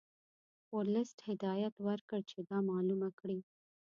[0.75, 3.39] ورلسټ هدایت ورکړ چې دا معلومه کړي.